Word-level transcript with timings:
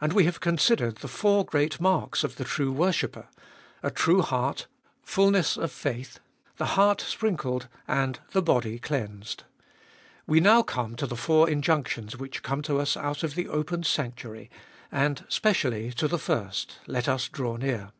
And 0.00 0.12
we 0.12 0.22
have 0.24 0.38
considered 0.38 0.98
the 0.98 1.08
four 1.08 1.44
great 1.44 1.80
marks 1.80 2.22
of 2.22 2.36
the 2.36 2.44
true 2.44 2.70
worshipper— 2.70 3.26
A 3.82 3.90
true 3.90 4.22
heart, 4.22 4.68
Fulness 5.02 5.56
of 5.56 5.72
faith, 5.72 6.20
The 6.58 6.76
heart 6.76 7.00
sprinkled, 7.00 7.66
and 7.88 8.20
The 8.30 8.40
body 8.40 8.78
cleansed. 8.78 9.42
We 10.28 10.38
now 10.38 10.62
come 10.62 10.94
to 10.94 11.08
the 11.08 11.16
four 11.16 11.50
injunctions 11.50 12.16
which 12.16 12.44
come 12.44 12.62
to 12.62 12.78
us 12.78 12.96
out 12.96 13.24
of 13.24 13.34
the 13.34 13.48
opened 13.48 13.86
sanctuary— 13.86 14.48
and 15.02 15.24
specially 15.28 15.92
to 15.94 16.06
the 16.06 16.20
first— 16.20 16.78
Let 16.86 17.08
us 17.08 17.28
draw 17.28 17.56
near. 17.56 17.90